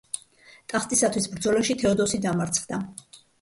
ტახტისათვის 0.71 1.27
ბრძოლაში 1.33 1.75
თეოდოსი 1.83 2.21
დამარცხდა. 2.25 2.81